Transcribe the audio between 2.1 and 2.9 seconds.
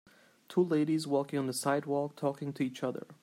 talking to each